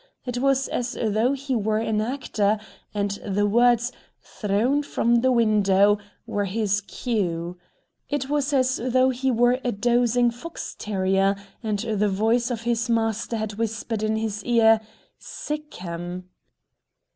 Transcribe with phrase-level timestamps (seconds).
[0.25, 2.57] It was as though he were an actor,
[2.91, 7.59] and the words "thrown from the window" were his cue.
[8.09, 12.89] It was as though he were a dozing fox terrier, and the voice of his
[12.89, 14.81] master had whispered in his ear:
[15.19, 16.23] "Sick'em!"